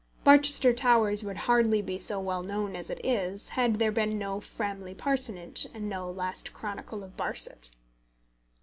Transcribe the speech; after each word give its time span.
Barchester 0.23 0.73
Towers 0.73 1.23
would 1.23 1.37
hardly 1.37 1.79
be 1.79 1.95
so 1.95 2.19
well 2.19 2.41
known 2.41 2.75
as 2.75 2.89
it 2.89 2.99
is 3.05 3.49
had 3.49 3.75
there 3.75 3.91
been 3.91 4.17
no 4.17 4.39
Framley 4.41 4.95
Parsonage 4.95 5.67
and 5.75 5.87
no 5.87 6.09
Last 6.09 6.53
Chronicle 6.53 7.03
of 7.03 7.15
Barset. 7.15 7.69